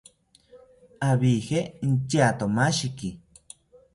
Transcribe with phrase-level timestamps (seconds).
[1.09, 3.09] Abije intyatomashiki